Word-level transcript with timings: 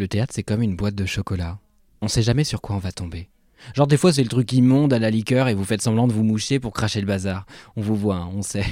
Le 0.00 0.08
théâtre, 0.08 0.32
c'est 0.34 0.42
comme 0.42 0.62
une 0.62 0.76
boîte 0.76 0.94
de 0.94 1.04
chocolat. 1.04 1.58
On 2.00 2.08
sait 2.08 2.22
jamais 2.22 2.42
sur 2.42 2.62
quoi 2.62 2.74
on 2.74 2.78
va 2.78 2.90
tomber. 2.90 3.28
Genre 3.74 3.86
des 3.86 3.98
fois 3.98 4.14
c'est 4.14 4.22
le 4.22 4.30
truc 4.30 4.50
immonde 4.54 4.94
à 4.94 4.98
la 4.98 5.10
liqueur 5.10 5.46
et 5.46 5.52
vous 5.52 5.66
faites 5.66 5.82
semblant 5.82 6.08
de 6.08 6.14
vous 6.14 6.24
moucher 6.24 6.58
pour 6.58 6.72
cracher 6.72 7.02
le 7.02 7.06
bazar. 7.06 7.44
On 7.76 7.82
vous 7.82 7.96
voit, 7.96 8.16
hein, 8.16 8.30
on 8.34 8.40
sait. 8.40 8.64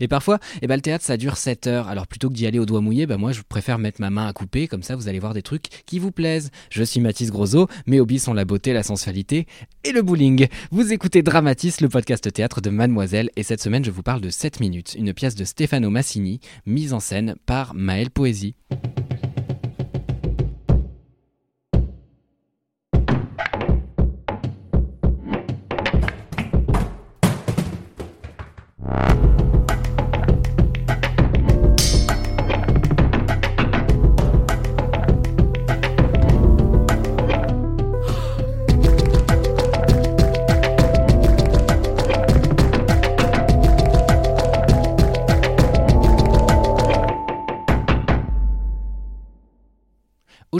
Et 0.00 0.08
parfois, 0.08 0.40
eh 0.60 0.66
ben, 0.66 0.74
le 0.74 0.80
théâtre 0.80 1.04
ça 1.04 1.16
dure 1.16 1.36
7 1.36 1.68
heures, 1.68 1.86
alors 1.86 2.08
plutôt 2.08 2.28
que 2.28 2.34
d'y 2.34 2.48
aller 2.48 2.58
au 2.58 2.66
doigt 2.66 2.80
mouillé, 2.80 3.06
bah 3.06 3.16
moi 3.16 3.30
je 3.30 3.42
préfère 3.42 3.78
mettre 3.78 4.00
ma 4.00 4.10
main 4.10 4.26
à 4.26 4.32
couper, 4.32 4.66
comme 4.66 4.82
ça 4.82 4.96
vous 4.96 5.06
allez 5.06 5.20
voir 5.20 5.34
des 5.34 5.42
trucs 5.42 5.84
qui 5.86 6.00
vous 6.00 6.10
plaisent. 6.10 6.50
Je 6.68 6.82
suis 6.82 6.98
Mathis 6.98 7.30
Grosot, 7.30 7.68
mes 7.86 8.00
hobbies 8.00 8.18
sont 8.18 8.34
la 8.34 8.44
beauté, 8.44 8.72
la 8.72 8.82
sensualité 8.82 9.46
et 9.84 9.92
le 9.92 10.02
bowling. 10.02 10.48
Vous 10.72 10.92
écoutez 10.92 11.22
Dramatis, 11.22 11.80
le 11.80 11.88
podcast 11.88 12.32
théâtre 12.32 12.60
de 12.60 12.70
Mademoiselle, 12.70 13.30
et 13.36 13.44
cette 13.44 13.62
semaine 13.62 13.84
je 13.84 13.92
vous 13.92 14.02
parle 14.02 14.20
de 14.20 14.30
7 14.30 14.58
minutes, 14.58 14.96
une 14.98 15.14
pièce 15.14 15.36
de 15.36 15.44
Stefano 15.44 15.88
Massini, 15.88 16.40
mise 16.66 16.92
en 16.92 16.98
scène 16.98 17.36
par 17.46 17.74
Maël 17.74 18.10
Poésie. 18.10 18.56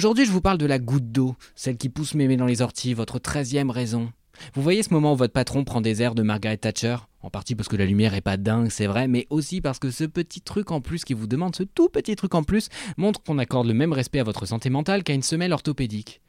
Aujourd'hui, 0.03 0.25
je 0.25 0.33
vous 0.33 0.41
parle 0.41 0.59
de 0.59 0.67
la 0.67 0.79
goutte 0.79 1.13
d'eau, 1.13 1.37
celle 1.55 1.77
qui 1.77 1.89
pousse 1.89 2.15
mémé 2.15 2.37
dans 2.37 2.47
les 2.47 2.63
orties, 2.63 2.95
votre 2.95 3.19
treizième 3.19 3.71
raison. 3.71 4.11
Vous 4.55 4.63
voyez 4.63 4.83
ce 4.83 4.93
moment 4.93 5.13
où 5.13 5.17
votre 5.17 5.33
patron 5.33 5.65
prend 5.65 5.81
des 5.81 6.03
airs 6.03 6.15
de 6.15 6.23
Margaret 6.23 6.57
Thatcher? 6.57 6.97
En 7.23 7.31
partie 7.31 7.55
parce 7.55 7.69
que 7.69 7.77
la 7.77 7.87
lumière 7.87 8.15
est 8.15 8.21
pas 8.21 8.37
dingue, 8.37 8.69
c'est 8.69 8.87
vrai, 8.87 9.07
mais 9.07 9.27
aussi 9.31 9.61
parce 9.61 9.79
que 9.79 9.91
ce 9.91 10.05
petit 10.05 10.41
truc 10.41 10.73
en 10.73 10.81
plus 10.81 11.05
qui 11.05 11.15
vous 11.15 11.29
demande, 11.29 11.55
ce 11.55 11.63
tout 11.63 11.89
petit 11.89 12.17
truc 12.17 12.35
en 12.35 12.43
plus, 12.43 12.69
montre 12.97 13.23
qu'on 13.23 13.39
accorde 13.39 13.69
le 13.69 13.75
même 13.75 13.93
respect 13.93 14.19
à 14.19 14.25
votre 14.25 14.45
santé 14.45 14.71
mentale 14.71 15.05
qu'à 15.05 15.15
une 15.15 15.23
semelle 15.23 15.53
orthopédique. 15.53 16.21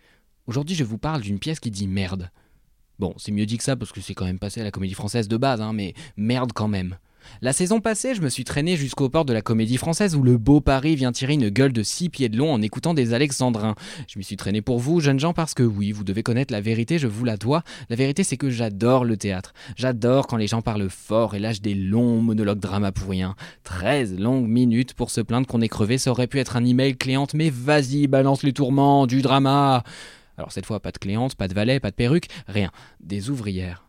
Aujourd'hui, 0.46 0.76
je 0.76 0.84
vous 0.84 1.00
parle 1.00 1.22
d'une 1.22 1.40
pièce 1.40 1.60
qui 1.60 1.72
dit 1.72 1.88
merde. 1.88 2.30
Bon, 3.00 3.16
c'est 3.18 3.32
mieux 3.32 3.48
dit 3.48 3.58
que 3.58 3.64
ça 3.64 3.76
parce 3.76 3.92
que 3.92 4.02
c'est 4.02 4.14
quand 4.14 4.26
même 4.26 4.40
passé 4.40 4.62
à 4.62 4.64
la 4.64 4.72
comédie 4.72 4.94
française 4.94 5.28
de 5.28 5.38
base, 5.38 5.62
hein, 5.62 5.74
mais 5.74 5.96
merde 6.16 6.52
quand 6.54 6.68
même. 6.68 6.98
La 7.42 7.54
saison 7.54 7.82
passée, 7.82 8.16
je 8.16 8.22
me 8.22 8.30
suis 8.30 8.44
traîné 8.44 8.76
jusqu'au 8.76 9.10
port 9.10 9.26
de 9.26 9.34
la 9.34 9.42
comédie 9.42 9.78
française 9.78 10.16
où 10.16 10.24
le 10.24 10.38
beau 10.38 10.62
Paris 10.62 10.96
vient 10.96 11.12
tirer 11.12 11.34
une 11.34 11.50
gueule 11.50 11.74
de 11.74 11.84
six 11.84 12.10
pieds 12.10 12.30
de 12.30 12.38
long 12.38 12.54
en 12.54 12.62
écoutant 12.62 12.94
des 12.94 13.14
alexandrins. 13.14 13.76
Je 14.08 14.18
m'y 14.18 14.24
suis 14.24 14.38
traîné 14.38 14.62
pour 14.62 14.80
vous, 14.80 15.00
jeunes 15.00 15.20
gens, 15.20 15.34
parce 15.34 15.54
que 15.54 15.64
oui, 15.64 15.92
vous 15.92 16.04
devez 16.04 16.24
connaître 16.24 16.54
la 16.54 16.62
vérité, 16.62 17.00
je 17.00 17.08
vous 17.08 17.26
la 17.26 17.38
dois. 17.38 17.64
La 17.90 17.96
vérité, 17.96 18.24
c'est 18.24 18.38
que 18.38 18.50
j'adore 18.50 19.06
le 19.06 19.18
théâtre. 19.18 19.54
J'adore 19.76 20.28
quand 20.28 20.38
les 20.38 20.48
gens 20.48 20.62
parlent 20.62 20.90
fort 20.90 21.36
et 21.36 21.40
lâchent 21.40 21.62
des 21.62 21.76
longs 21.76 22.22
monologues 22.22 22.60
drama 22.60 22.92
pour 22.92 23.10
rien. 23.10 23.36
13 23.64 24.20
longues 24.20 24.48
minutes 24.48 24.94
pour 24.94 25.10
se 25.10 25.22
plaindre 25.22 25.48
qu'on 25.48 25.62
est 25.62 25.70
crevé, 25.70 25.98
ça 25.98 26.12
aurait 26.12 26.28
pu 26.28 26.40
être 26.40 26.56
un 26.56 26.66
email 26.66 26.96
cléante, 26.96 27.34
mais 27.34 27.50
vas-y, 27.50 28.08
balance 28.08 28.44
les 28.44 28.54
tourments, 28.54 29.08
du 29.08 29.22
drama. 29.22 29.84
Alors 30.38 30.52
cette 30.52 30.66
fois, 30.66 30.80
pas 30.80 30.92
de 30.92 30.98
cléante, 30.98 31.36
pas 31.36 31.48
de 31.48 31.54
valet, 31.54 31.80
pas 31.80 31.92
de 31.92 31.96
perruque, 31.96 32.28
rien. 32.48 32.72
Des 33.00 33.30
ouvrières 33.30 33.84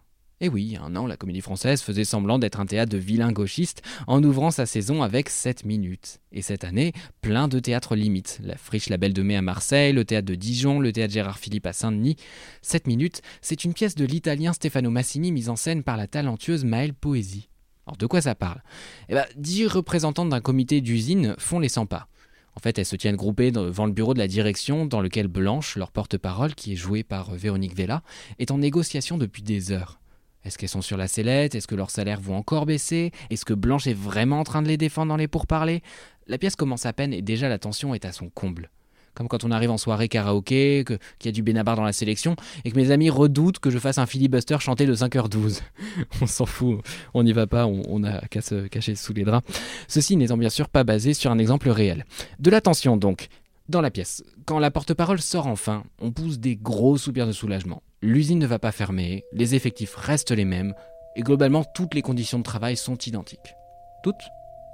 et 0.44 0.49
eh 0.49 0.50
oui, 0.50 0.77
un 0.78 0.94
an, 0.94 1.06
la 1.06 1.16
comédie 1.16 1.41
française 1.41 1.81
faisait 1.81 2.05
semblant 2.05 2.38
d'être 2.38 2.60
un 2.60 2.66
théâtre 2.66 2.93
de 2.93 2.99
vilains 2.99 3.32
gauchistes 3.32 3.81
en 4.06 4.22
ouvrant 4.22 4.50
sa 4.50 4.66
saison 4.66 5.03
avec 5.03 5.31
7 5.31 5.65
minutes. 5.65 6.21
Et 6.32 6.43
cette 6.43 6.65
année, 6.65 6.93
plein 7.22 7.49
de 7.49 7.59
théâtres 7.59 7.97
limites. 7.97 8.41
La 8.43 8.59
Friche 8.59 8.91
La 8.91 8.99
Belle 8.99 9.15
de 9.15 9.22
Mai 9.22 9.37
à 9.37 9.41
Marseille, 9.41 9.94
le 9.94 10.04
théâtre 10.04 10.27
de 10.27 10.34
Dijon, 10.34 10.81
le 10.81 10.93
théâtre 10.93 11.15
Gérard 11.15 11.38
Philippe 11.38 11.65
à 11.65 11.72
Saint-Denis. 11.72 12.16
7 12.60 12.87
minutes, 12.88 13.22
c'est 13.41 13.65
une 13.65 13.72
pièce 13.72 13.94
de 13.94 14.04
l'italien 14.04 14.53
Stefano 14.53 14.91
Massini 14.91 15.33
mise 15.33 15.49
en 15.49 15.56
scène 15.56 15.83
par 15.83 15.97
la 15.97 16.09
talentueuse 16.09 16.66
Maëlle 16.66 16.93
Poésie. 16.93 17.49
Alors 17.87 17.97
de 17.97 18.04
quoi 18.04 18.21
ça 18.21 18.34
parle? 18.34 18.62
Eh 19.09 19.15
bien, 19.15 19.25
dix 19.37 19.66
représentantes 19.66 20.28
d'un 20.28 20.43
comité 20.43 20.83
d'usine 20.83 21.37
font 21.38 21.59
les 21.59 21.71
100 21.71 21.87
pas. 21.87 22.09
En 22.54 22.60
fait, 22.60 22.78
elles 22.78 22.84
se 22.84 22.97
tiennent 22.97 23.16
groupées 23.16 23.50
devant 23.50 23.87
le 23.87 23.93
bureau 23.93 24.12
de 24.12 24.19
la 24.19 24.28
direction 24.28 24.84
dans 24.84 25.00
lequel 25.00 25.27
Blanche, 25.27 25.77
leur 25.77 25.91
porte-parole, 25.91 26.54
qui 26.54 26.75
est 26.75 26.77
jouée 26.77 27.03
par 27.03 27.34
Véronique 27.34 27.75
Vella, 27.75 28.03
est 28.38 28.50
en 28.50 28.59
négociation 28.59 29.16
depuis 29.16 29.43
des 29.43 29.72
heures. 29.72 30.00
Est-ce 30.44 30.59
qu'elles 30.59 30.69
sont 30.69 30.82
sur 30.82 30.97
la 30.97 31.09
sellette? 31.09 31.55
Est-ce 31.55 31.66
que 31.66 31.75
leurs 31.75 31.91
salaires 31.91 32.21
vont 32.21 32.37
encore 32.37 32.66
baisser? 32.66 33.12
Est-ce 33.31 33.44
que 33.44 33.55
Blanche 33.55 33.87
est 33.87 33.94
vraiment 33.94 34.41
en 34.41 34.44
train 34.44 34.62
de 34.62 34.69
les 34.69 34.77
défendre 34.77 35.09
dans 35.09 35.16
les 35.16 35.28
pourparlers? 35.28 35.82
La 36.27 36.38
pièce 36.38 36.56
commence 36.56 36.87
à 36.87 36.93
peine 36.93 37.12
et 37.12 37.22
déjà 37.22 37.49
la 37.49 37.59
tension 37.59 37.94
est 37.94 38.05
à 38.05 38.12
son 38.12 38.28
comble. 38.28 38.71
Comme 39.15 39.28
quand 39.28 39.44
on 39.44 39.50
arrive 39.53 39.71
en 39.71 39.78
soirée 39.78 40.09
karaoké, 40.09 40.84
qu'il 40.84 40.99
y 41.27 41.28
a 41.28 41.33
du 41.33 41.43
Benabar 41.43 41.77
dans 41.77 41.84
la 41.84 41.93
sélection, 41.93 42.34
et 42.65 42.72
que 42.72 42.77
mes 42.77 42.91
amis 42.91 43.10
redoutent 43.10 43.60
que 43.60 43.71
je 43.71 43.78
fasse 43.78 43.99
un 43.99 44.06
filibuster 44.06 44.56
chanté 44.59 44.87
de 44.87 44.94
5h12. 44.94 45.60
on 46.21 46.27
s'en 46.27 46.47
fout, 46.47 46.81
on 47.15 47.22
n'y 47.22 47.33
va 47.33 47.47
pas, 47.47 47.66
on, 47.66 48.03
a 48.03 48.21
qu'à 48.27 48.41
se 48.41 48.66
cacher 48.66 48.97
sous 48.97 49.12
les 49.12 49.22
draps. 49.22 49.47
Ceci 49.87 50.16
n'étant 50.16 50.37
bien 50.37 50.50
sûr 50.50 50.69
pas 50.69 50.83
basé 50.83 51.15
sur 51.15 51.31
un 51.31 51.38
exemple 51.38 51.71
réel. 51.71 52.04
De 52.41 52.50
la 52.50 52.60
tension 52.60 52.97
donc, 52.97 53.28
dans 53.69 53.81
la 53.81 53.93
pièce. 53.93 54.25
Quand 54.47 54.59
la 54.59 54.72
porte-parole 54.72 55.21
sort 55.21 55.47
enfin, 55.47 55.84
on 56.00 56.10
pousse 56.10 56.38
des 56.38 56.56
gros 56.56 56.99
soupirs 56.99 57.28
de 57.28 57.33
soulagement 57.33 57.83
l'usine 58.04 58.38
ne 58.38 58.47
va 58.47 58.59
pas 58.59 58.72
fermer, 58.72 59.25
les 59.32 59.54
effectifs 59.54 59.94
restent 59.97 60.31
les 60.31 60.44
mêmes, 60.44 60.75
et 61.16 61.22
globalement 61.22 61.65
toutes 61.65 61.94
les 61.94 62.03
conditions 62.03 62.38
de 62.38 62.44
travail 62.44 62.76
sont 62.76 62.98
identiques. 62.98 63.56
Toutes? 64.03 64.28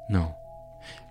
Non. 0.08 0.32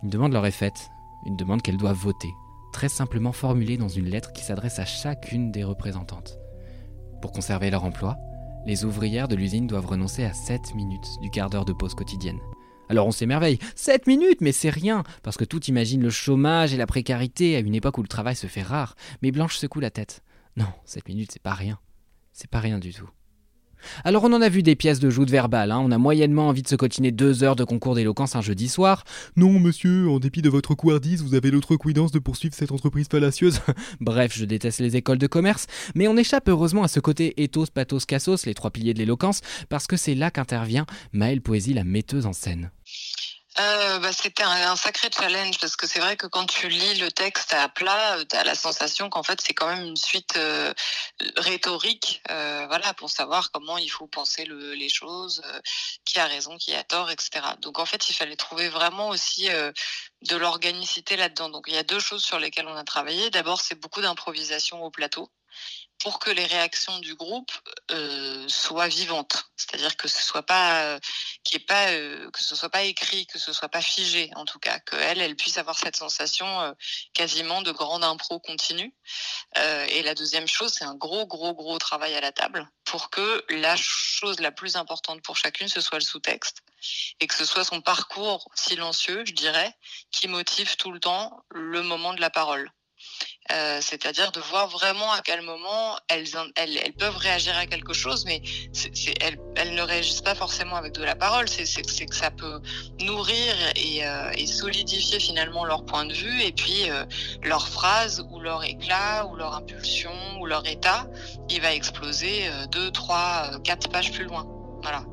Une 0.04 0.10
demande 0.10 0.34
leur 0.34 0.46
est 0.46 0.52
faite, 0.52 0.90
une 1.26 1.38
demande 1.38 1.62
qu'elles 1.62 1.78
doivent 1.78 1.96
voter, 1.96 2.30
très 2.74 2.90
simplement 2.90 3.32
formulée 3.32 3.78
dans 3.78 3.88
une 3.88 4.10
lettre 4.10 4.34
qui 4.34 4.44
s'adresse 4.44 4.80
à 4.80 4.86
chacune 4.86 5.52
des 5.52 5.64
représentantes. 5.64 6.38
Pour 7.22 7.32
conserver 7.32 7.70
leur 7.70 7.86
emploi, 7.86 8.18
les 8.66 8.84
ouvrières 8.84 9.30
de 9.30 9.36
l'usine 9.36 9.68
doivent 9.68 9.88
renoncer 9.88 10.26
à 10.26 10.34
7 10.34 10.76
minutes 10.76 11.08
du 11.22 11.30
quart 11.30 11.50
d'heure 11.50 11.66
de 11.66 11.74
pause 11.74 11.96
quotidienne. 11.96 12.40
Alors 12.90 13.08
on 13.08 13.12
s'émerveille, 13.12 13.60
7 13.76 14.08
minutes, 14.08 14.42
mais 14.42 14.52
c'est 14.52 14.70
rien, 14.70 15.04
parce 15.24 15.38
que 15.38 15.46
tout 15.46 15.64
imagine 15.66 16.02
le 16.02 16.10
chômage 16.10 16.74
et 16.74 16.78
la 16.78 16.88
précarité 16.88 17.56
à 17.56 17.60
une 17.60 17.76
époque 17.76 17.98
où 17.98 18.02
le 18.02 18.08
travail 18.10 18.36
se 18.36 18.48
fait 18.48 18.64
rare. 18.64 18.96
Mais 19.22 19.32
Blanche 19.32 19.58
secoue 19.58 19.80
la 19.80 19.92
tête. 19.92 20.22
Non, 20.58 20.68
7 20.84 21.08
minutes, 21.08 21.32
c'est 21.32 21.42
pas 21.42 21.54
rien. 21.54 21.80
C'est 22.40 22.50
pas 22.50 22.62
rien 22.62 22.80
du 22.80 22.94
tout. 22.94 23.10
Alors 24.06 24.24
on 24.24 24.32
en 24.32 24.42
a 24.42 24.48
vu 24.48 24.64
des 24.64 24.78
pièces 24.78 25.02
de 25.02 25.10
joute 25.10 25.30
verbale, 25.30 25.74
hein. 25.74 25.80
on 25.84 25.92
a 25.92 25.98
moyennement 25.98 26.48
envie 26.48 26.62
de 26.62 26.70
se 26.70 26.76
cotiner 26.78 27.12
deux 27.12 27.44
heures 27.44 27.58
de 27.58 27.66
concours 27.66 27.96
d'éloquence 27.96 28.38
un 28.38 28.42
jeudi 28.42 28.70
soir. 28.70 29.04
Non 29.36 29.60
monsieur, 29.60 30.08
en 30.08 30.20
dépit 30.20 30.42
de 30.42 30.50
votre 30.50 30.74
couardise, 30.74 31.22
vous 31.22 31.36
avez 31.36 31.52
l'autre 31.52 31.76
cuidance 31.76 32.14
de 32.14 32.20
poursuivre 32.20 32.56
cette 32.56 32.72
entreprise 32.72 33.08
fallacieuse. 33.12 33.60
Bref, 34.00 34.38
je 34.38 34.46
déteste 34.46 34.80
les 34.80 34.96
écoles 34.96 35.18
de 35.18 35.28
commerce, 35.28 35.68
mais 35.96 36.08
on 36.08 36.16
échappe 36.16 36.48
heureusement 36.48 36.84
à 36.84 36.88
ce 36.88 37.02
côté 37.02 37.42
ethos, 37.44 37.66
pathos, 37.74 38.06
cassos, 38.06 38.46
les 38.46 38.54
trois 38.54 38.72
piliers 38.72 38.94
de 38.94 39.00
l'éloquence, 39.00 39.42
parce 39.68 39.86
que 39.86 39.98
c'est 39.98 40.16
là 40.16 40.32
qu'intervient 40.32 40.86
Maëlle 41.12 41.42
Poésie, 41.42 41.74
la 41.74 41.84
metteuse 41.84 42.26
en 42.26 42.34
scène. 42.34 42.72
Euh, 43.60 44.00
bah, 44.00 44.14
c'était 44.14 44.44
un, 44.44 44.76
sacré 44.78 45.10
challenge 45.14 45.60
parce 45.60 45.76
que 45.76 45.86
c'est 45.86 46.00
vrai 46.00 46.16
que 46.16 46.28
quand 46.28 46.46
tu 46.46 46.70
lis 46.70 46.96
le 47.00 47.12
texte 47.12 47.52
à 47.54 47.68
plat, 47.68 48.18
euh, 48.18 48.24
tu 48.30 48.38
as 48.38 48.46
la 48.46 48.56
sensation 48.56 49.10
qu'en 49.10 49.24
fait 49.24 49.42
c'est 49.42 49.54
quand 49.54 49.68
même 49.68 49.84
une 49.84 49.98
suite 49.98 50.38
euh, 50.38 50.74
rhétorique, 51.36 52.22
voilà, 52.28 52.94
pour 52.94 53.10
savoir 53.10 53.52
comment 53.52 53.78
il 53.78 53.90
faut 53.90 54.08
penser 54.08 54.46
les 54.46 54.90
choses, 54.90 55.42
qui 56.06 56.20
a 56.20 56.26
raison, 56.28 56.58
qui 56.58 56.74
a 56.76 56.84
tort, 56.84 57.10
etc. 57.12 57.42
Donc 57.62 57.80
en 57.80 57.86
fait, 57.86 58.10
il 58.10 58.14
fallait 58.14 58.36
trouver 58.36 58.70
vraiment 58.70 59.10
aussi 59.10 59.50
de 59.50 60.36
l'organicité 60.36 61.18
là-dedans. 61.18 61.50
Donc 61.50 61.66
il 61.68 61.74
y 61.74 61.78
a 61.78 61.84
deux 61.84 62.00
choses 62.00 62.24
sur 62.24 62.40
lesquelles 62.40 62.68
on 62.68 62.76
a 62.76 62.84
travaillé. 62.84 63.30
D'abord, 63.32 63.62
c'est 63.62 63.76
beaucoup 63.76 64.02
d'improvisation 64.02 64.84
au 64.84 64.92
plateau 64.92 65.30
pour 66.00 66.20
que 66.20 66.32
les 66.32 66.46
réactions 66.46 67.00
du 67.00 67.16
groupe 67.16 67.52
soient 68.48 68.88
vivantes. 68.88 69.46
C'est-à-dire 69.58 69.98
que 69.98 70.08
ce 70.08 70.22
soit 70.22 70.44
pas 70.44 71.00
qui 71.44 71.58
est 71.58 71.66
pas 71.66 71.88
que 71.88 72.44
ce 72.44 72.56
soit 72.56 72.70
pas 72.70 72.84
écrit, 72.84 73.28
que 73.28 73.40
ce 73.40 73.54
soit 73.54 73.70
pas 73.70 73.82
figé 73.82 74.32
en 74.36 74.46
tout 74.46 74.60
cas, 74.60 74.80
qu'elle 74.80 75.22
elle 75.22 75.36
puisse 75.36 75.58
avoir 75.58 75.78
cette 75.78 75.96
sensation 75.96 76.76
quasiment 77.14 77.62
de 77.62 77.72
grande 77.72 78.04
impro 78.04 78.40
continue. 78.40 78.94
et 79.56 80.04
la 80.04 80.16
deuxième 80.16 80.48
chose, 80.48 80.74
c'est 80.74 80.86
un 80.86 80.96
gros 80.96 81.28
gros 81.28 81.54
gros 81.54 81.78
travail 81.78 82.16
à 82.16 82.22
la 82.22 82.32
table 82.32 82.70
pour 82.86 83.10
que 83.10 83.46
la 83.50 83.76
chose 83.76 84.40
la 84.40 84.52
plus 84.52 84.76
importante 84.76 85.22
pour 85.22 85.38
chacune 85.38 85.68
ce 85.68 85.82
soit 85.82 86.00
le 86.00 86.04
sous-texte 86.04 86.64
et 87.20 87.28
que 87.28 87.36
ce 87.36 87.46
soit 87.46 87.64
son 87.64 87.82
parcours 87.82 88.50
silencieux, 88.56 89.24
je 89.26 89.34
dirais, 89.34 89.76
qui 90.12 90.28
motive 90.28 90.76
tout 90.78 90.92
le 90.92 91.00
temps 91.00 91.44
le 91.50 91.82
moment 91.84 92.14
de 92.14 92.22
la 92.22 92.30
parole. 92.30 92.72
Euh, 93.52 93.80
c'est-à-dire 93.82 94.32
de 94.32 94.40
voir 94.40 94.68
vraiment 94.68 95.12
à 95.12 95.22
quel 95.22 95.42
moment 95.42 95.98
elles, 96.08 96.28
elles, 96.56 96.94
peuvent 96.94 97.18
réagir 97.18 97.58
à 97.58 97.66
quelque 97.66 97.94
chose, 97.94 98.26
mais 98.26 98.44
elles, 99.56 99.74
ne 99.74 99.82
réagissent 99.82 100.22
pas 100.22 100.36
forcément 100.36 100.76
avec 100.76 100.94
de 100.94 101.04
la 101.04 101.16
parole, 101.16 101.50
c'est 101.50 102.06
que 102.06 102.16
ça 102.16 102.30
peut 102.30 102.62
nourrir 103.00 103.56
euh, 103.76 104.32
et, 104.38 104.46
solidifier 104.46 105.20
finalement 105.20 105.66
leur 105.66 105.84
point 105.84 106.06
de 106.06 106.14
vue, 106.14 106.44
et 106.44 106.52
puis 106.52 106.92
euh, 106.92 107.06
leur 107.42 107.68
phrase 107.68 108.24
ou 108.30 108.40
leur 108.40 108.64
éclat 108.64 109.26
ou 109.26 109.36
leur 109.36 109.56
impulsion 109.56 110.14
ou 110.40 110.46
leur 110.46 110.68
état, 110.68 111.08
il 111.50 111.60
va 111.60 111.74
exploser 111.74 112.50
deux, 112.72 112.92
trois, 112.92 113.50
quatre 113.64 113.90
pages 113.90 114.12
plus 114.12 114.26
loin. 114.26 114.46
Voilà. 114.84 115.04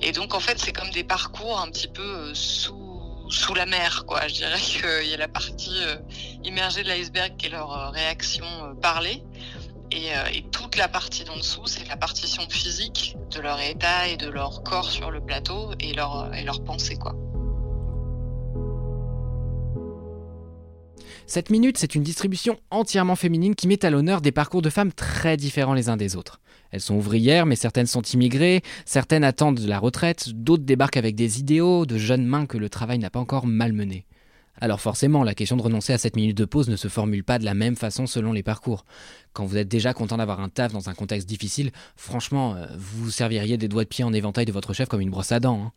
Et 0.00 0.12
donc 0.12 0.34
en 0.34 0.40
fait, 0.40 0.58
c'est 0.60 0.72
comme 0.72 0.90
des 0.90 1.04
parcours 1.04 1.60
un 1.60 1.70
petit 1.70 1.88
peu 1.88 2.32
sous 2.34 2.79
sous 3.30 3.54
la 3.54 3.66
mer, 3.66 4.04
quoi. 4.06 4.26
Je 4.28 4.34
dirais 4.34 4.58
qu'il 4.60 5.08
y 5.08 5.14
a 5.14 5.16
la 5.16 5.28
partie 5.28 5.82
euh, 5.82 5.96
immergée 6.44 6.82
de 6.82 6.88
l'iceberg 6.88 7.36
qui 7.36 7.46
est 7.46 7.50
leur 7.50 7.72
euh, 7.72 7.90
réaction 7.90 8.44
euh, 8.44 8.74
parlée. 8.74 9.22
Et, 9.92 10.12
toute 10.52 10.76
la 10.76 10.86
partie 10.86 11.24
d'en 11.24 11.36
dessous, 11.36 11.66
c'est 11.66 11.88
la 11.88 11.96
partition 11.96 12.48
physique 12.48 13.16
de 13.32 13.40
leur 13.40 13.60
état 13.60 14.06
et 14.06 14.16
de 14.16 14.28
leur 14.28 14.62
corps 14.62 14.88
sur 14.88 15.10
le 15.10 15.20
plateau 15.20 15.72
et 15.80 15.92
leur, 15.94 16.32
et 16.32 16.44
leur 16.44 16.62
pensée, 16.62 16.94
quoi. 16.94 17.16
Cette 21.26 21.50
minute, 21.50 21.76
c'est 21.76 21.96
une 21.96 22.04
distribution 22.04 22.56
entièrement 22.70 23.16
féminine 23.16 23.56
qui 23.56 23.66
met 23.66 23.84
à 23.84 23.90
l'honneur 23.90 24.20
des 24.20 24.30
parcours 24.30 24.62
de 24.62 24.70
femmes 24.70 24.92
très 24.92 25.36
différents 25.36 25.74
les 25.74 25.88
uns 25.88 25.96
des 25.96 26.14
autres. 26.14 26.40
Elles 26.70 26.80
sont 26.80 26.94
ouvrières, 26.94 27.46
mais 27.46 27.56
certaines 27.56 27.86
sont 27.86 28.02
immigrées, 28.02 28.62
certaines 28.84 29.24
attendent 29.24 29.60
la 29.60 29.78
retraite, 29.78 30.30
d'autres 30.30 30.64
débarquent 30.64 30.96
avec 30.96 31.16
des 31.16 31.40
idéaux, 31.40 31.86
de 31.86 31.98
jeunes 31.98 32.24
mains 32.24 32.46
que 32.46 32.58
le 32.58 32.68
travail 32.68 32.98
n'a 32.98 33.10
pas 33.10 33.20
encore 33.20 33.46
malmenés. 33.46 34.06
Alors 34.60 34.80
forcément, 34.80 35.24
la 35.24 35.34
question 35.34 35.56
de 35.56 35.62
renoncer 35.62 35.92
à 35.92 35.98
cette 35.98 36.16
minute 36.16 36.36
de 36.36 36.44
pause 36.44 36.68
ne 36.68 36.76
se 36.76 36.88
formule 36.88 37.24
pas 37.24 37.38
de 37.38 37.44
la 37.44 37.54
même 37.54 37.76
façon 37.76 38.06
selon 38.06 38.32
les 38.32 38.42
parcours. 38.42 38.84
Quand 39.32 39.46
vous 39.46 39.56
êtes 39.56 39.68
déjà 39.68 39.94
content 39.94 40.18
d'avoir 40.18 40.40
un 40.40 40.50
taf 40.50 40.72
dans 40.72 40.90
un 40.90 40.94
contexte 40.94 41.28
difficile, 41.28 41.70
franchement, 41.96 42.54
euh, 42.56 42.66
vous 42.76 43.04
vous 43.04 43.10
serviriez 43.10 43.56
des 43.56 43.68
doigts 43.68 43.84
de 43.84 43.88
pied 43.88 44.04
en 44.04 44.12
éventail 44.12 44.44
de 44.44 44.52
votre 44.52 44.74
chef 44.74 44.88
comme 44.88 45.00
une 45.00 45.10
brosse 45.10 45.32
à 45.32 45.40
dents. 45.40 45.62
Hein. 45.64 45.72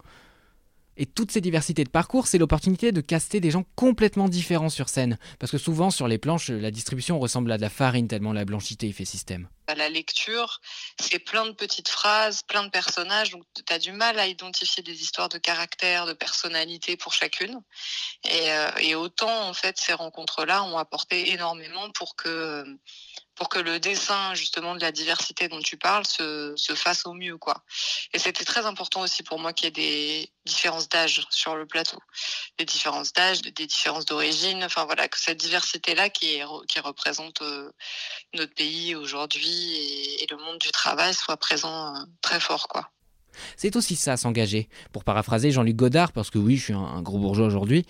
Et 0.97 1.05
toutes 1.05 1.31
ces 1.31 1.41
diversités 1.41 1.83
de 1.83 1.89
parcours, 1.89 2.27
c'est 2.27 2.37
l'opportunité 2.37 2.91
de 2.91 3.01
caster 3.01 3.39
des 3.39 3.51
gens 3.51 3.65
complètement 3.75 4.29
différents 4.29 4.69
sur 4.69 4.89
scène. 4.89 5.17
Parce 5.39 5.51
que 5.51 5.57
souvent, 5.57 5.89
sur 5.89 6.07
les 6.07 6.17
planches, 6.17 6.49
la 6.49 6.71
distribution 6.71 7.19
ressemble 7.19 7.51
à 7.51 7.57
de 7.57 7.61
la 7.61 7.69
farine 7.69 8.07
tellement 8.07 8.33
la 8.33 8.45
blanchité 8.45 8.91
fait 8.91 9.05
système. 9.05 9.47
La 9.75 9.89
lecture, 9.89 10.61
c'est 10.99 11.19
plein 11.19 11.45
de 11.45 11.51
petites 11.51 11.87
phrases, 11.87 12.43
plein 12.43 12.63
de 12.63 12.69
personnages, 12.69 13.31
donc 13.31 13.43
tu 13.55 13.73
as 13.73 13.79
du 13.79 13.91
mal 13.91 14.19
à 14.19 14.27
identifier 14.27 14.83
des 14.83 15.01
histoires 15.01 15.29
de 15.29 15.37
caractère, 15.37 16.05
de 16.05 16.13
personnalité 16.13 16.97
pour 16.97 17.13
chacune. 17.13 17.61
Et, 18.25 18.51
euh, 18.51 18.71
et 18.79 18.95
autant, 18.95 19.47
en 19.47 19.53
fait, 19.53 19.77
ces 19.79 19.93
rencontres-là 19.93 20.63
ont 20.63 20.77
apporté 20.77 21.31
énormément 21.31 21.89
pour 21.91 22.15
que 22.15 22.65
pour 23.35 23.49
que 23.49 23.59
le 23.59 23.79
dessin 23.79 24.33
justement 24.35 24.75
de 24.75 24.81
la 24.81 24.91
diversité 24.91 25.47
dont 25.47 25.59
tu 25.59 25.77
parles 25.77 26.05
se, 26.05 26.53
se 26.55 26.75
fasse 26.75 27.05
au 27.05 27.13
mieux 27.13 27.37
quoi. 27.37 27.63
Et 28.13 28.19
c'était 28.19 28.45
très 28.45 28.65
important 28.65 29.01
aussi 29.01 29.23
pour 29.23 29.39
moi 29.39 29.53
qu'il 29.53 29.65
y 29.65 29.67
ait 29.67 29.71
des 29.71 30.31
différences 30.45 30.89
d'âge 30.89 31.25
sur 31.29 31.55
le 31.55 31.65
plateau, 31.65 31.97
des 32.57 32.65
différences 32.65 33.13
d'âge, 33.13 33.41
des 33.41 33.67
différences 33.67 34.05
d'origine, 34.05 34.63
enfin 34.63 34.85
voilà 34.85 35.07
que 35.07 35.19
cette 35.19 35.39
diversité 35.39 35.95
là 35.95 36.09
qui 36.09 36.39
qui 36.67 36.79
représente 36.79 37.41
euh, 37.41 37.71
notre 38.33 38.53
pays 38.53 38.95
aujourd'hui 38.95 39.75
et, 40.21 40.27
le 40.29 40.37
monde 40.37 40.57
du 40.57 40.71
travail 40.71 41.13
soit 41.13 41.37
présent 41.37 41.95
euh, 41.95 41.99
très 42.21 42.39
fort 42.39 42.67
quoi. 42.67 42.89
C'est 43.57 43.75
aussi 43.75 43.95
ça, 43.95 44.15
s'engager. 44.17 44.69
Pour 44.91 45.03
paraphraser 45.03 45.51
Jean-Luc 45.51 45.75
Godard, 45.75 46.11
parce 46.11 46.29
que 46.29 46.37
oui, 46.37 46.57
je 46.57 46.65
suis 46.65 46.73
un 46.73 47.01
gros 47.01 47.17
bourgeois 47.17 47.47
aujourd'hui, 47.47 47.85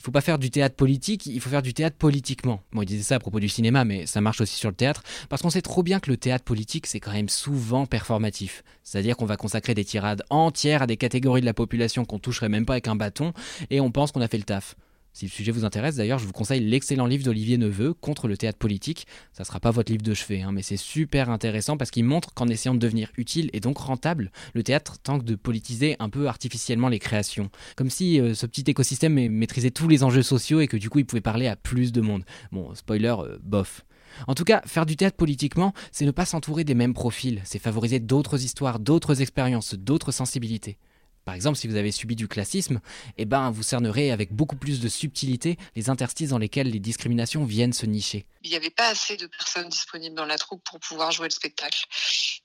il 0.00 0.02
faut 0.02 0.12
pas 0.12 0.22
faire 0.22 0.38
du 0.38 0.50
théâtre 0.50 0.76
politique, 0.76 1.26
il 1.26 1.42
faut 1.42 1.50
faire 1.50 1.60
du 1.60 1.74
théâtre 1.74 1.98
politiquement. 1.98 2.62
Bon, 2.72 2.80
il 2.80 2.86
disait 2.86 3.02
ça 3.02 3.16
à 3.16 3.18
propos 3.18 3.38
du 3.38 3.50
cinéma, 3.50 3.84
mais 3.84 4.06
ça 4.06 4.22
marche 4.22 4.40
aussi 4.40 4.56
sur 4.56 4.70
le 4.70 4.74
théâtre, 4.74 5.02
parce 5.28 5.42
qu'on 5.42 5.50
sait 5.50 5.60
trop 5.60 5.82
bien 5.82 6.00
que 6.00 6.10
le 6.10 6.16
théâtre 6.16 6.42
politique, 6.42 6.86
c'est 6.86 7.00
quand 7.00 7.12
même 7.12 7.28
souvent 7.28 7.84
performatif. 7.84 8.64
C'est-à-dire 8.82 9.14
qu'on 9.18 9.26
va 9.26 9.36
consacrer 9.36 9.74
des 9.74 9.84
tirades 9.84 10.22
entières 10.30 10.80
à 10.80 10.86
des 10.86 10.96
catégories 10.96 11.42
de 11.42 11.46
la 11.46 11.52
population 11.52 12.06
qu'on 12.06 12.18
toucherait 12.18 12.48
même 12.48 12.64
pas 12.64 12.72
avec 12.72 12.88
un 12.88 12.96
bâton, 12.96 13.34
et 13.68 13.82
on 13.82 13.90
pense 13.90 14.10
qu'on 14.10 14.22
a 14.22 14.28
fait 14.28 14.38
le 14.38 14.44
taf. 14.44 14.74
Si 15.12 15.26
le 15.26 15.30
sujet 15.30 15.52
vous 15.52 15.64
intéresse, 15.64 15.96
d'ailleurs, 15.96 16.18
je 16.18 16.26
vous 16.26 16.32
conseille 16.32 16.60
l'excellent 16.60 17.06
livre 17.06 17.24
d'Olivier 17.24 17.58
Neveu, 17.58 17.94
Contre 17.94 18.28
le 18.28 18.36
théâtre 18.36 18.58
politique. 18.58 19.06
Ça 19.32 19.44
sera 19.44 19.60
pas 19.60 19.70
votre 19.70 19.90
livre 19.90 20.02
de 20.02 20.14
chevet, 20.14 20.42
hein, 20.42 20.52
mais 20.52 20.62
c'est 20.62 20.76
super 20.76 21.30
intéressant 21.30 21.76
parce 21.76 21.90
qu'il 21.90 22.04
montre 22.04 22.32
qu'en 22.32 22.48
essayant 22.48 22.74
de 22.74 22.78
devenir 22.78 23.10
utile 23.16 23.50
et 23.52 23.60
donc 23.60 23.78
rentable, 23.78 24.30
le 24.54 24.62
théâtre 24.62 24.98
tente 25.02 25.24
de 25.24 25.34
politiser 25.34 25.96
un 25.98 26.08
peu 26.08 26.28
artificiellement 26.28 26.88
les 26.88 26.98
créations. 26.98 27.50
Comme 27.76 27.90
si 27.90 28.20
euh, 28.20 28.34
ce 28.34 28.46
petit 28.46 28.64
écosystème 28.68 29.14
maîtrisait 29.28 29.70
tous 29.70 29.88
les 29.88 30.04
enjeux 30.04 30.22
sociaux 30.22 30.60
et 30.60 30.68
que 30.68 30.76
du 30.76 30.90
coup 30.90 31.00
il 31.00 31.06
pouvait 31.06 31.20
parler 31.20 31.48
à 31.48 31.56
plus 31.56 31.92
de 31.92 32.00
monde. 32.00 32.24
Bon, 32.52 32.74
spoiler, 32.74 33.14
euh, 33.18 33.38
bof. 33.42 33.84
En 34.26 34.34
tout 34.34 34.44
cas, 34.44 34.62
faire 34.66 34.86
du 34.86 34.96
théâtre 34.96 35.16
politiquement, 35.16 35.72
c'est 35.92 36.04
ne 36.04 36.10
pas 36.10 36.24
s'entourer 36.24 36.64
des 36.64 36.74
mêmes 36.74 36.94
profils, 36.94 37.40
c'est 37.44 37.58
favoriser 37.58 38.00
d'autres 38.00 38.42
histoires, 38.42 38.78
d'autres 38.78 39.22
expériences, 39.22 39.74
d'autres 39.74 40.12
sensibilités. 40.12 40.78
Par 41.24 41.34
exemple, 41.34 41.58
si 41.58 41.68
vous 41.68 41.76
avez 41.76 41.92
subi 41.92 42.16
du 42.16 42.28
classisme, 42.28 42.80
eh 43.18 43.24
ben, 43.24 43.50
vous 43.50 43.62
cernerez 43.62 44.10
avec 44.10 44.32
beaucoup 44.32 44.56
plus 44.56 44.80
de 44.80 44.88
subtilité 44.88 45.56
les 45.76 45.90
interstices 45.90 46.30
dans 46.30 46.38
lesquels 46.38 46.70
les 46.70 46.80
discriminations 46.80 47.44
viennent 47.44 47.72
se 47.72 47.86
nicher. 47.86 48.26
Il 48.42 48.50
n'y 48.50 48.56
avait 48.56 48.70
pas 48.70 48.88
assez 48.88 49.16
de 49.16 49.26
personnes 49.26 49.68
disponibles 49.68 50.16
dans 50.16 50.24
la 50.24 50.38
troupe 50.38 50.64
pour 50.64 50.80
pouvoir 50.80 51.12
jouer 51.12 51.28
le 51.28 51.34
spectacle. 51.34 51.84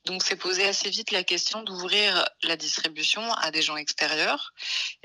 Donc 0.05 0.23
c'est 0.23 0.35
posé 0.35 0.65
assez 0.65 0.89
vite 0.89 1.11
la 1.11 1.23
question 1.23 1.63
d'ouvrir 1.63 2.25
la 2.43 2.57
distribution 2.57 3.21
à 3.33 3.51
des 3.51 3.61
gens 3.61 3.77
extérieurs. 3.77 4.53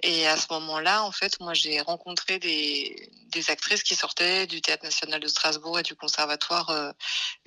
Et 0.02 0.26
à 0.26 0.36
ce 0.36 0.46
moment-là, 0.50 1.04
en 1.04 1.12
fait, 1.12 1.38
moi 1.40 1.54
j'ai 1.54 1.80
rencontré 1.80 2.38
des, 2.38 3.08
des, 3.30 3.50
actrices 3.50 3.82
qui 3.82 3.94
sortaient 3.94 4.46
du 4.46 4.60
Théâtre 4.60 4.84
national 4.84 5.20
de 5.20 5.28
Strasbourg 5.28 5.78
et 5.78 5.82
du 5.82 5.94
Conservatoire 5.94 6.70
euh, 6.70 6.92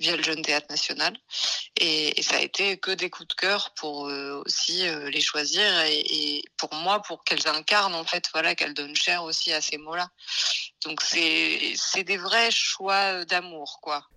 via 0.00 0.16
le 0.16 0.22
Jeune 0.22 0.42
Théâtre 0.42 0.66
national. 0.70 1.16
Et, 1.80 2.22
ça 2.22 2.36
a 2.36 2.40
été 2.40 2.78
que 2.78 2.90
des 2.90 3.10
coups 3.10 3.28
de 3.28 3.34
cœur 3.34 3.74
pour 3.74 4.08
euh, 4.08 4.42
aussi 4.46 4.86
euh, 4.86 5.10
les 5.10 5.20
choisir 5.20 5.62
et, 5.82 6.42
pour 6.56 6.74
moi, 6.74 7.02
pour 7.02 7.22
qu'elles 7.24 7.46
incarnent 7.48 7.94
en 7.94 8.04
fait, 8.04 8.28
voilà, 8.32 8.54
qu'elles 8.54 8.74
donnent 8.74 8.96
cher 8.96 9.24
aussi 9.24 9.52
à 9.52 9.60
ces 9.60 9.78
mots-là. 9.78 10.08
Donc 10.84 11.02
c'est 11.02 12.04
des 12.04 12.16
vrais 12.16 12.50
choix 12.50 13.24
d'amour, 13.24 13.78
quoi. 13.82 14.08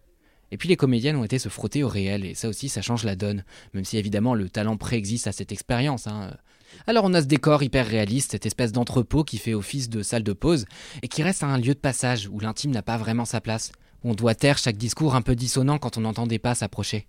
Et 0.52 0.58
puis 0.58 0.70
les 0.70 0.78
comédiennes 0.78 1.18
ont 1.18 1.24
été 1.24 1.40
se 1.40 1.50
frotter 1.50 1.84
au 1.84 1.90
réel, 1.90 2.26
et 2.26 2.34
ça 2.34 2.48
aussi, 2.48 2.70
ça 2.70 2.82
change 2.82 3.04
la 3.04 3.16
donne, 3.16 3.44
même 3.74 3.84
si 3.84 3.98
évidemment 3.98 4.34
le 4.34 4.50
talent 4.50 4.78
préexiste 4.78 5.28
à 5.28 5.32
cette 5.34 5.52
expérience. 5.52 6.08
Hein. 6.08 6.38
Alors 6.86 7.06
on 7.06 7.14
a 7.14 7.22
ce 7.22 7.28
décor 7.28 7.64
hyper 7.64 7.88
réaliste, 7.88 8.32
cette 8.32 8.46
espèce 8.46 8.72
d'entrepôt 8.72 9.24
qui 9.24 9.38
fait 9.38 9.54
office 9.54 9.90
de 9.90 10.04
salle 10.04 10.24
de 10.24 10.34
pause, 10.34 10.66
et 11.02 11.08
qui 11.08 11.24
reste 11.24 11.44
un 11.44 11.58
lieu 11.58 11.74
de 11.74 11.80
passage 11.80 12.28
où 12.32 12.40
l'intime 12.40 12.72
n'a 12.72 12.82
pas 12.82 12.98
vraiment 12.98 13.26
sa 13.26 13.42
place. 13.42 13.72
On 14.04 14.14
doit 14.14 14.36
taire 14.36 14.58
chaque 14.58 14.78
discours 14.78 15.16
un 15.16 15.22
peu 15.22 15.36
dissonant 15.36 15.80
quand 15.80 15.98
on 15.98 16.02
n'entendait 16.02 16.40
pas 16.40 16.56
s'approcher. 16.56 17.08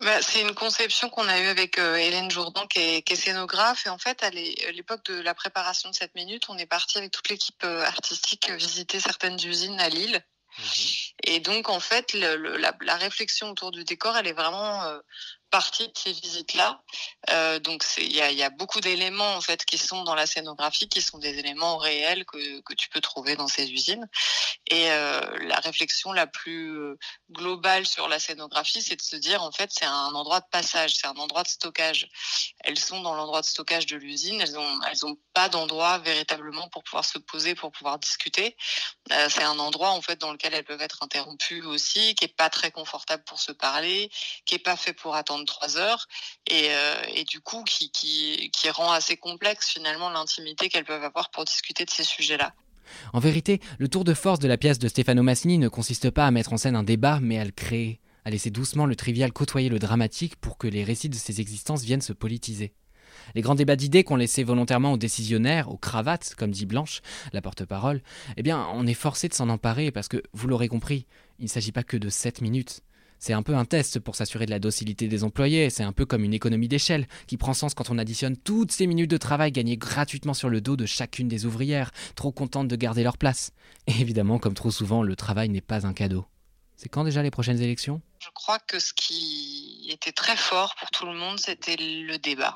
Bah, 0.00 0.20
c'est 0.20 0.42
une 0.42 0.54
conception 0.54 1.08
qu'on 1.08 1.26
a 1.26 1.40
eue 1.40 1.46
avec 1.46 1.78
euh, 1.78 1.96
Hélène 1.96 2.30
Jourdan, 2.30 2.66
qui 2.66 2.78
est, 2.78 3.02
qui 3.02 3.14
est, 3.14 3.16
scénographe. 3.16 3.86
Et 3.86 3.88
en 3.88 3.96
fait, 3.96 4.22
à 4.22 4.30
l'époque 4.30 5.04
de 5.06 5.14
la 5.22 5.34
préparation 5.34 5.88
de 5.88 5.94
cette 5.94 6.14
minute, 6.14 6.50
on 6.50 6.58
est 6.58 6.66
parti 6.66 6.98
avec 6.98 7.12
toute 7.12 7.28
l'équipe 7.30 7.64
euh, 7.64 7.82
artistique 7.82 8.50
visiter 8.50 9.00
certaines 9.00 9.38
usines 9.42 9.80
à 9.80 9.88
Lille. 9.88 10.22
Mmh 10.58 10.62
Et 11.24 11.40
donc, 11.40 11.70
en 11.70 11.80
fait, 11.80 12.12
le, 12.12 12.56
la, 12.58 12.74
la, 12.82 12.96
réflexion 12.96 13.50
autour 13.50 13.70
du 13.70 13.84
décor, 13.84 14.16
elle 14.16 14.26
est 14.26 14.34
vraiment 14.34 14.82
euh, 14.84 14.98
partie 15.50 15.86
de 15.86 15.92
ces 15.96 16.12
visites-là. 16.12 16.82
Euh, 17.30 17.58
donc 17.58 17.84
il 17.98 18.12
y 18.12 18.42
a, 18.42 18.50
beaucoup 18.50 18.80
d'éléments 18.80 19.34
en 19.34 19.40
fait 19.40 19.64
qui 19.64 19.78
sont 19.78 20.04
dans 20.04 20.14
la 20.14 20.26
scénographie, 20.26 20.88
qui 20.88 21.02
sont 21.02 21.18
des 21.18 21.38
éléments 21.38 21.76
réels 21.76 22.24
que, 22.24 22.60
que 22.60 22.74
tu 22.74 22.88
peux 22.88 23.00
trouver 23.00 23.36
dans 23.36 23.48
ces 23.48 23.70
usines. 23.70 24.08
Et 24.68 24.90
euh, 24.90 25.20
la 25.42 25.56
réflexion 25.56 26.12
la 26.12 26.26
plus 26.26 26.78
euh, 26.78 26.98
globale 27.30 27.86
sur 27.86 28.08
la 28.08 28.18
scénographie, 28.18 28.82
c'est 28.82 28.96
de 28.96 29.02
se 29.02 29.16
dire 29.16 29.42
en 29.42 29.52
fait 29.52 29.70
c'est 29.72 29.84
un 29.84 30.14
endroit 30.14 30.40
de 30.40 30.46
passage, 30.50 30.94
c'est 30.94 31.06
un 31.06 31.16
endroit 31.16 31.42
de 31.42 31.48
stockage. 31.48 32.08
Elles 32.60 32.78
sont 32.78 33.00
dans 33.00 33.14
l'endroit 33.14 33.40
de 33.40 33.46
stockage 33.46 33.86
de 33.86 33.96
l'usine, 33.96 34.40
elles 34.40 34.58
ont 34.58 34.80
elles 34.90 35.04
ont 35.06 35.16
pas 35.32 35.48
d'endroit 35.48 35.98
véritablement 35.98 36.68
pour 36.68 36.82
pouvoir 36.82 37.04
se 37.04 37.18
poser, 37.18 37.54
pour 37.54 37.72
pouvoir 37.72 37.98
discuter. 37.98 38.56
Euh, 39.12 39.28
c'est 39.28 39.42
un 39.42 39.58
endroit 39.58 39.90
en 39.90 40.02
fait 40.02 40.20
dans 40.20 40.32
lequel 40.32 40.54
elles 40.54 40.64
peuvent 40.64 40.80
être 40.80 41.02
interrompues 41.02 41.62
aussi, 41.62 42.14
qui 42.14 42.24
est 42.24 42.36
pas 42.36 42.50
très 42.50 42.70
confortable 42.70 43.22
pour 43.24 43.38
se 43.38 43.52
parler, 43.52 44.10
qui 44.44 44.54
est 44.54 44.58
pas 44.60 44.76
fait 44.76 44.92
pour 44.92 45.14
attendre 45.14 45.35
trois 45.44 45.76
heures 45.76 46.06
et, 46.46 46.68
euh, 46.70 47.02
et 47.14 47.24
du 47.24 47.40
coup 47.40 47.62
qui, 47.64 48.50
rend 48.70 48.90
assez 48.90 49.16
complexe 49.16 49.68
finalement 49.68 50.10
l'intimité 50.10 50.68
qu'elles 50.68 50.84
peuvent 50.84 51.04
avoir 51.04 51.30
pour 51.30 51.44
discuter 51.44 51.84
de 51.84 51.90
ces 51.90 52.02
sujets-là. 52.02 52.52
En 53.12 53.20
vérité, 53.20 53.60
le 53.78 53.88
tour 53.88 54.04
de 54.04 54.12
force 54.12 54.38
de 54.38 54.48
la 54.48 54.56
pièce 54.56 54.78
de 54.78 54.88
Stefano 54.88 55.22
Massini 55.22 55.58
ne 55.58 55.68
consiste 55.68 56.10
pas 56.10 56.26
à 56.26 56.30
mettre 56.30 56.52
en 56.52 56.56
scène 56.56 56.76
un 56.76 56.82
débat, 56.82 57.20
mais 57.20 57.38
à 57.38 57.44
le 57.44 57.52
créer, 57.52 58.00
à 58.24 58.30
laisser 58.30 58.50
doucement 58.50 58.86
le 58.86 58.96
trivial 58.96 59.32
côtoyer 59.32 59.68
le 59.68 59.78
dramatique 59.78 60.36
pour 60.36 60.58
que 60.58 60.66
les 60.66 60.84
récits 60.84 61.08
de 61.08 61.14
ces 61.14 61.40
existences 61.40 61.82
viennent 61.82 62.00
se 62.00 62.12
politiser. 62.12 62.74
Les 63.34 63.42
grands 63.42 63.54
débats 63.54 63.76
d'idées 63.76 64.04
qu'on 64.04 64.16
laissait 64.16 64.42
volontairement 64.42 64.92
aux 64.92 64.98
décisionnaires, 64.98 65.70
aux 65.70 65.76
cravates, 65.76 66.34
comme 66.36 66.50
dit 66.50 66.66
Blanche, 66.66 67.02
la 67.32 67.42
porte-parole, 67.42 68.02
eh 68.36 68.42
bien, 68.42 68.66
on 68.72 68.86
est 68.86 68.94
forcé 68.94 69.28
de 69.28 69.34
s'en 69.34 69.48
emparer 69.48 69.90
parce 69.90 70.08
que, 70.08 70.22
vous 70.32 70.48
l'aurez 70.48 70.68
compris, 70.68 71.06
il 71.38 71.44
ne 71.44 71.50
s'agit 71.50 71.72
pas 71.72 71.82
que 71.82 71.96
de 71.96 72.08
7 72.08 72.40
minutes. 72.40 72.82
C'est 73.18 73.32
un 73.32 73.42
peu 73.42 73.54
un 73.56 73.64
test 73.64 73.98
pour 73.98 74.16
s'assurer 74.16 74.46
de 74.46 74.50
la 74.50 74.58
docilité 74.58 75.08
des 75.08 75.24
employés, 75.24 75.70
c'est 75.70 75.82
un 75.82 75.92
peu 75.92 76.04
comme 76.06 76.24
une 76.24 76.34
économie 76.34 76.68
d'échelle 76.68 77.06
qui 77.26 77.36
prend 77.36 77.54
sens 77.54 77.74
quand 77.74 77.90
on 77.90 77.98
additionne 77.98 78.36
toutes 78.36 78.72
ces 78.72 78.86
minutes 78.86 79.10
de 79.10 79.16
travail 79.16 79.52
gagnées 79.52 79.76
gratuitement 79.76 80.34
sur 80.34 80.48
le 80.48 80.60
dos 80.60 80.76
de 80.76 80.86
chacune 80.86 81.28
des 81.28 81.46
ouvrières, 81.46 81.90
trop 82.14 82.32
contentes 82.32 82.68
de 82.68 82.76
garder 82.76 83.02
leur 83.02 83.18
place. 83.18 83.52
Et 83.86 84.00
évidemment, 84.00 84.38
comme 84.38 84.54
trop 84.54 84.70
souvent, 84.70 85.02
le 85.02 85.16
travail 85.16 85.48
n'est 85.48 85.60
pas 85.60 85.86
un 85.86 85.92
cadeau. 85.92 86.26
C'est 86.76 86.90
quand 86.90 87.04
déjà 87.04 87.22
les 87.22 87.30
prochaines 87.30 87.60
élections? 87.60 88.02
Je 88.20 88.28
crois 88.34 88.58
que 88.58 88.78
ce 88.78 88.92
qui 88.92 89.88
était 89.90 90.12
très 90.12 90.36
fort 90.36 90.74
pour 90.78 90.90
tout 90.90 91.06
le 91.06 91.14
monde, 91.14 91.38
c'était 91.38 91.76
le 91.76 92.18
débat. 92.18 92.54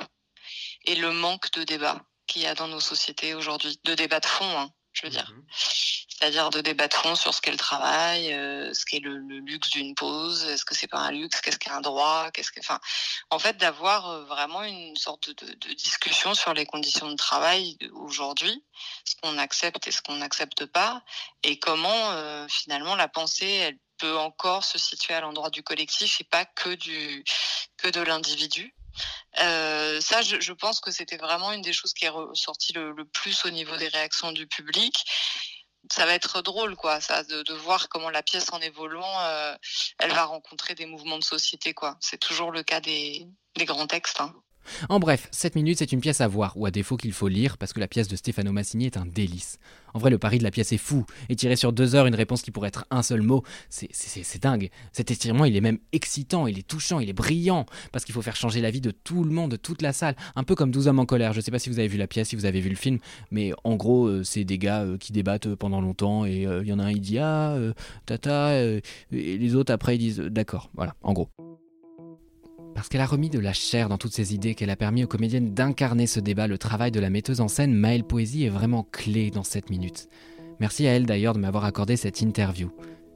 Et 0.84 0.94
le 0.94 1.12
manque 1.12 1.50
de 1.52 1.64
débat 1.64 2.02
qu'il 2.26 2.42
y 2.42 2.46
a 2.46 2.54
dans 2.54 2.68
nos 2.68 2.80
sociétés 2.80 3.34
aujourd'hui. 3.34 3.78
De 3.84 3.94
débat 3.94 4.20
de 4.20 4.26
fond, 4.26 4.58
hein, 4.58 4.70
je 4.92 5.06
veux 5.06 5.10
dire. 5.10 5.34
C'est-à-dire 6.20 6.50
de 6.50 6.60
débat 6.60 6.86
de 6.86 6.92
fond 6.92 7.14
sur 7.14 7.32
ce 7.32 7.40
qu'est 7.40 7.50
le 7.50 7.56
travail, 7.56 8.34
euh, 8.34 8.74
ce 8.74 8.84
qu'est 8.84 8.98
le, 8.98 9.16
luxe 9.16 9.70
d'une 9.70 9.94
pause, 9.94 10.44
est-ce 10.44 10.66
que 10.66 10.74
c'est 10.74 10.86
pas 10.86 10.98
un 10.98 11.12
luxe, 11.12 11.40
qu'est-ce 11.40 11.56
qu'est 11.58 11.70
un 11.70 11.80
droit, 11.80 12.30
qu'est-ce 12.32 12.52
que, 12.52 12.60
enfin, 12.60 12.78
en 13.30 13.38
fait, 13.38 13.56
d'avoir 13.56 14.10
euh, 14.10 14.24
vraiment 14.24 14.62
une 14.62 14.96
sorte 14.96 15.30
de, 15.30 15.74
discussion 15.74 16.34
sur 16.34 16.52
les 16.52 16.66
conditions 16.66 17.08
de 17.08 17.16
travail 17.16 17.78
aujourd'hui, 17.92 18.62
ce 19.06 19.14
qu'on 19.22 19.38
accepte 19.38 19.86
et 19.86 19.92
ce 19.92 20.02
qu'on 20.02 20.16
n'accepte 20.16 20.66
pas, 20.66 21.02
et 21.42 21.58
comment 21.58 22.10
euh, 22.10 22.46
finalement 22.48 22.96
la 22.96 23.08
pensée, 23.08 23.48
elle 23.48 23.78
peut 23.96 24.18
encore 24.18 24.64
se 24.64 24.78
situer 24.78 25.14
à 25.14 25.22
l'endroit 25.22 25.48
du 25.48 25.62
collectif 25.62 26.20
et 26.20 26.24
pas 26.24 26.44
que 26.44 26.74
du 26.74 27.24
que 27.78 27.88
de 27.88 28.02
l'individu. 28.02 28.74
Euh, 29.40 30.00
ça, 30.00 30.22
je, 30.22 30.40
je, 30.40 30.52
pense 30.52 30.80
que 30.80 30.90
c'était 30.90 31.16
vraiment 31.16 31.52
une 31.52 31.62
des 31.62 31.72
choses 31.72 31.94
qui 31.94 32.04
est 32.04 32.10
ressortie 32.10 32.72
le, 32.72 33.04
plus 33.04 33.44
au 33.44 33.50
niveau 33.50 33.76
des 33.76 33.88
réactions 33.88 34.32
du 34.32 34.46
public. 34.46 35.04
Ça 35.90 36.06
va 36.06 36.14
être 36.14 36.40
drôle, 36.42 36.76
quoi, 36.76 37.00
ça, 37.00 37.24
de, 37.24 37.42
de 37.42 37.54
voir 37.54 37.88
comment 37.88 38.10
la 38.10 38.22
pièce 38.22 38.52
en 38.52 38.60
évoluant, 38.60 39.20
euh, 39.22 39.56
elle 39.98 40.12
va 40.12 40.24
rencontrer 40.24 40.74
des 40.74 40.86
mouvements 40.86 41.18
de 41.18 41.24
société, 41.24 41.74
quoi. 41.74 41.96
C'est 42.00 42.18
toujours 42.18 42.52
le 42.52 42.62
cas 42.62 42.80
des, 42.80 43.26
grands 43.58 43.86
textes. 43.86 44.20
Hein. 44.20 44.34
En 44.88 44.98
bref, 44.98 45.28
7 45.30 45.56
minutes, 45.56 45.78
c'est 45.78 45.92
une 45.92 46.00
pièce 46.00 46.20
à 46.20 46.28
voir, 46.28 46.56
ou 46.56 46.66
à 46.66 46.70
défaut 46.70 46.96
qu'il 46.96 47.12
faut 47.12 47.28
lire, 47.28 47.58
parce 47.58 47.72
que 47.72 47.80
la 47.80 47.88
pièce 47.88 48.08
de 48.08 48.16
Stefano 48.16 48.52
Massini 48.52 48.86
est 48.86 48.96
un 48.96 49.06
délice. 49.06 49.58
En 49.94 49.98
vrai, 49.98 50.10
le 50.10 50.18
pari 50.18 50.38
de 50.38 50.44
la 50.44 50.50
pièce 50.50 50.72
est 50.72 50.78
fou, 50.78 51.04
et 51.28 51.36
tirer 51.36 51.56
sur 51.56 51.72
deux 51.72 51.94
heures 51.94 52.06
une 52.06 52.14
réponse 52.14 52.42
qui 52.42 52.50
pourrait 52.50 52.68
être 52.68 52.86
un 52.90 53.02
seul 53.02 53.22
mot, 53.22 53.42
c'est 53.68 54.40
dingue. 54.40 54.70
Cet 54.92 55.10
étirement, 55.10 55.44
il 55.44 55.56
est 55.56 55.60
même 55.60 55.78
excitant, 55.92 56.46
il 56.46 56.58
est 56.58 56.66
touchant, 56.66 57.00
il 57.00 57.08
est 57.08 57.14
brillant, 57.14 57.66
parce 57.92 58.04
qu'il 58.04 58.14
faut 58.14 58.22
faire 58.22 58.36
changer 58.36 58.60
la 58.60 58.70
vie 58.70 58.80
de 58.80 58.90
tout 58.90 59.24
le 59.24 59.30
monde, 59.30 59.50
de 59.50 59.56
toute 59.56 59.82
la 59.82 59.92
salle, 59.92 60.16
un 60.36 60.44
peu 60.44 60.54
comme 60.54 60.70
12 60.70 60.88
hommes 60.88 60.98
en 60.98 61.06
colère. 61.06 61.32
Je 61.32 61.40
sais 61.40 61.50
pas 61.50 61.58
si 61.58 61.70
vous 61.70 61.78
avez 61.78 61.88
vu 61.88 61.98
la 61.98 62.06
pièce, 62.06 62.28
si 62.28 62.36
vous 62.36 62.46
avez 62.46 62.60
vu 62.60 62.70
le 62.70 62.76
film, 62.76 62.98
mais 63.30 63.52
en 63.64 63.76
gros, 63.76 64.06
euh, 64.06 64.24
c'est 64.24 64.44
des 64.44 64.58
gars 64.58 64.82
euh, 64.82 64.98
qui 64.98 65.12
débattent 65.12 65.48
euh, 65.48 65.56
pendant 65.56 65.80
longtemps, 65.80 66.24
et 66.24 66.42
il 66.42 66.66
y 66.66 66.72
en 66.72 66.78
a 66.78 66.84
un, 66.84 66.90
il 66.90 67.00
dit 67.00 67.18
Ah, 67.18 67.56
tata, 68.06 68.62
et 68.62 68.82
les 69.10 69.54
autres 69.54 69.72
après, 69.72 69.96
ils 69.96 69.98
disent 69.98 70.18
D'accord, 70.18 70.70
voilà, 70.74 70.94
en 71.02 71.12
gros. 71.12 71.28
Parce 72.80 72.88
qu'elle 72.88 73.02
a 73.02 73.06
remis 73.06 73.28
de 73.28 73.38
la 73.38 73.52
chair 73.52 73.90
dans 73.90 73.98
toutes 73.98 74.14
ces 74.14 74.32
idées, 74.34 74.54
qu'elle 74.54 74.70
a 74.70 74.74
permis 74.74 75.04
aux 75.04 75.06
comédiennes 75.06 75.52
d'incarner 75.52 76.06
ce 76.06 76.18
débat, 76.18 76.46
le 76.46 76.56
travail 76.56 76.90
de 76.90 76.98
la 76.98 77.10
metteuse 77.10 77.42
en 77.42 77.48
scène 77.48 77.74
Maëlle 77.74 78.04
Poésie 78.04 78.46
est 78.46 78.48
vraiment 78.48 78.86
clé 78.90 79.30
dans 79.30 79.42
cette 79.42 79.68
minute. 79.68 80.08
Merci 80.60 80.86
à 80.86 80.92
elle 80.92 81.04
d'ailleurs 81.04 81.34
de 81.34 81.40
m'avoir 81.40 81.66
accordé 81.66 81.96
cette 81.96 82.22
interview. 82.22 82.70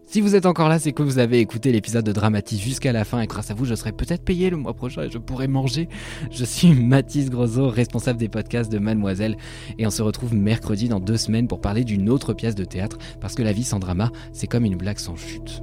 Si 0.05 0.21
vous 0.21 0.37
êtes 0.37 0.45
encore 0.45 0.69
là, 0.69 0.79
c'est 0.79 0.93
que 0.93 1.03
vous 1.03 1.19
avez 1.19 1.41
écouté 1.41 1.73
l'épisode 1.73 2.05
de 2.05 2.13
Dramatis 2.13 2.59
jusqu'à 2.59 2.93
la 2.93 3.07
fin 3.07 3.23
et 3.23 3.27
grâce 3.27 3.51
à 3.51 3.55
vous, 3.55 3.65
je 3.65 3.75
serai 3.75 3.93
peut-être 3.93 4.23
payé 4.23 4.51
le 4.51 4.59
mois 4.59 4.75
prochain 4.75 5.05
et 5.05 5.11
je 5.11 5.17
pourrai 5.17 5.49
manger. 5.49 5.89
Je 6.31 6.45
suis 6.45 6.75
Mathis 6.75 7.31
Grosot, 7.31 7.71
responsable 7.71 8.19
des 8.19 8.29
podcasts 8.29 8.71
de 8.71 8.79
Mademoiselle 8.79 9.39
et 9.79 9.87
on 9.87 9.91
se 9.91 10.03
retrouve 10.03 10.35
mercredi 10.35 10.91
dans 10.91 11.01
deux 11.01 11.17
semaines 11.17 11.49
pour 11.49 11.63
parler 11.63 11.85
d'une 11.85 12.11
autre 12.11 12.35
pièce 12.35 12.55
de 12.55 12.67
théâtre 12.67 12.99
parce 13.19 13.35
que 13.35 13.43
la 13.43 13.53
vie 13.53 13.65
sans 13.65 13.79
drama, 13.79 14.13
c'est 14.35 14.47
comme 14.47 14.67
une 14.67 14.77
blague 14.77 14.99
sans 14.99 15.17
chute. 15.17 15.63